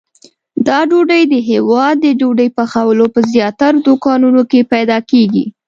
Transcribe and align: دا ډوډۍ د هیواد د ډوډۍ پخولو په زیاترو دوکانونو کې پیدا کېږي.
دا 0.67 0.79
ډوډۍ 0.89 1.23
د 1.33 1.35
هیواد 1.49 1.95
د 2.01 2.07
ډوډۍ 2.19 2.49
پخولو 2.57 3.05
په 3.13 3.19
زیاترو 3.33 3.83
دوکانونو 3.87 4.41
کې 4.51 4.69
پیدا 4.73 4.97
کېږي. 5.11 5.45